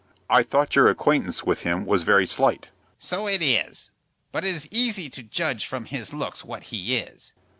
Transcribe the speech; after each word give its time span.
"I 0.31 0.41
thought 0.41 0.75
your 0.75 0.87
acquaintance 0.87 1.43
with 1.43 1.61
him 1.61 1.85
was 1.85 2.01
very 2.01 2.25
slight." 2.25 2.69
"So 2.97 3.27
it 3.27 3.43
is; 3.43 3.91
but 4.31 4.43
it 4.43 4.55
is 4.55 4.67
easy 4.71 5.11
to 5.11 5.21
judge 5.21 5.67
from 5.67 5.85
his 5.85 6.11
looks 6.11 6.43
what 6.43 6.63
he 6.73 6.97
is." 6.97 7.35